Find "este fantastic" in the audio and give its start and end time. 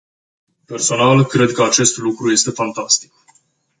2.31-3.11